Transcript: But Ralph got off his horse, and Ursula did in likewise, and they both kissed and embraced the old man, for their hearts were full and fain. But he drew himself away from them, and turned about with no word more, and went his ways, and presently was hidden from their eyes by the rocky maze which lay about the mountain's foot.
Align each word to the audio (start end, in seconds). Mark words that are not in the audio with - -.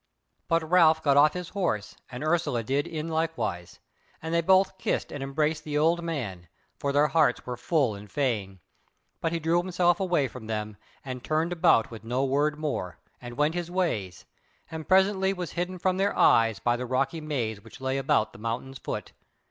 But 0.47 0.67
Ralph 0.67 1.03
got 1.03 1.15
off 1.15 1.33
his 1.33 1.49
horse, 1.49 1.95
and 2.09 2.23
Ursula 2.23 2.63
did 2.63 2.87
in 2.87 3.07
likewise, 3.09 3.77
and 4.19 4.33
they 4.33 4.41
both 4.41 4.79
kissed 4.79 5.11
and 5.11 5.21
embraced 5.21 5.63
the 5.63 5.77
old 5.77 6.01
man, 6.03 6.47
for 6.79 6.91
their 6.91 7.09
hearts 7.09 7.45
were 7.45 7.55
full 7.55 7.93
and 7.93 8.11
fain. 8.11 8.61
But 9.21 9.31
he 9.31 9.39
drew 9.39 9.61
himself 9.61 9.99
away 9.99 10.27
from 10.27 10.47
them, 10.47 10.75
and 11.05 11.23
turned 11.23 11.51
about 11.53 11.91
with 11.91 12.03
no 12.03 12.25
word 12.25 12.57
more, 12.57 12.97
and 13.21 13.37
went 13.37 13.53
his 13.53 13.69
ways, 13.69 14.25
and 14.71 14.87
presently 14.87 15.33
was 15.33 15.51
hidden 15.51 15.77
from 15.77 15.97
their 15.97 16.17
eyes 16.17 16.57
by 16.57 16.75
the 16.77 16.87
rocky 16.87 17.21
maze 17.21 17.61
which 17.63 17.79
lay 17.79 17.99
about 17.99 18.33
the 18.33 18.39
mountain's 18.39 18.79
foot. 18.79 19.11